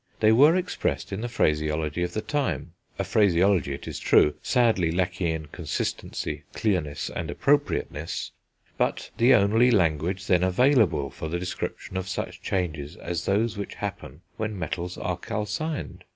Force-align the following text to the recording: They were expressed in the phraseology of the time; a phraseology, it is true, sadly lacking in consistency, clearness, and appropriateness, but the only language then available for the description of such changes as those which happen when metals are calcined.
They 0.19 0.31
were 0.31 0.55
expressed 0.55 1.13
in 1.13 1.21
the 1.21 1.29
phraseology 1.29 2.01
of 2.01 2.13
the 2.13 2.23
time; 2.23 2.73
a 2.97 3.03
phraseology, 3.03 3.71
it 3.75 3.87
is 3.87 3.99
true, 3.99 4.33
sadly 4.41 4.89
lacking 4.91 5.27
in 5.27 5.45
consistency, 5.45 6.41
clearness, 6.53 7.11
and 7.11 7.29
appropriateness, 7.29 8.31
but 8.79 9.11
the 9.17 9.35
only 9.35 9.69
language 9.69 10.25
then 10.25 10.41
available 10.41 11.11
for 11.11 11.27
the 11.27 11.37
description 11.37 11.97
of 11.97 12.09
such 12.09 12.41
changes 12.41 12.95
as 12.95 13.25
those 13.25 13.59
which 13.59 13.75
happen 13.75 14.21
when 14.37 14.57
metals 14.57 14.97
are 14.97 15.17
calcined. 15.17 16.03